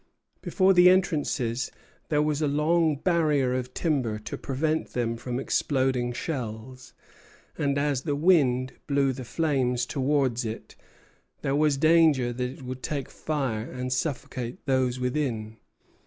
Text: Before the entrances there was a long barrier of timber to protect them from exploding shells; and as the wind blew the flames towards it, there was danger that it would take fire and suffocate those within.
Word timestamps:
Before 0.41 0.73
the 0.73 0.89
entrances 0.89 1.71
there 2.09 2.23
was 2.23 2.41
a 2.41 2.47
long 2.47 2.95
barrier 2.95 3.53
of 3.53 3.75
timber 3.75 4.17
to 4.17 4.35
protect 4.35 4.95
them 4.95 5.15
from 5.15 5.39
exploding 5.39 6.11
shells; 6.11 6.93
and 7.55 7.77
as 7.77 8.01
the 8.01 8.15
wind 8.15 8.73
blew 8.87 9.13
the 9.13 9.23
flames 9.23 9.85
towards 9.85 10.43
it, 10.43 10.75
there 11.43 11.55
was 11.55 11.77
danger 11.77 12.33
that 12.33 12.49
it 12.49 12.63
would 12.63 12.81
take 12.81 13.11
fire 13.11 13.69
and 13.71 13.93
suffocate 13.93 14.65
those 14.65 14.99
within. 14.99 15.57